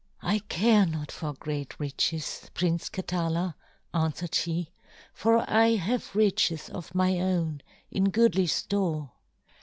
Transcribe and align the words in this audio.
"I 0.23 0.39
care 0.39 0.87
not 0.87 1.11
for 1.11 1.33
great 1.33 1.79
riches, 1.79 2.49
Prince 2.55 2.89
Katala," 2.89 3.53
answered 3.93 4.33
she, 4.33 4.71
"for 5.13 5.47
I 5.47 5.75
have 5.75 6.15
riches 6.15 6.69
of 6.69 6.95
my 6.95 7.19
own 7.19 7.61
in 7.91 8.05
goodly 8.09 8.47
store. 8.47 9.11